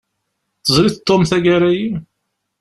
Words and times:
Teẓriḍ 0.63 0.95
Tom 1.07 1.21
tagara-yi? 1.29 1.89